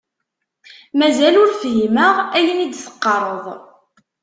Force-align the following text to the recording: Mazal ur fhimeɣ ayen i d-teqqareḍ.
Mazal 0.97 1.35
ur 1.41 1.49
fhimeɣ 1.61 2.15
ayen 2.37 2.63
i 2.65 2.67
d-teqqareḍ. 2.69 3.45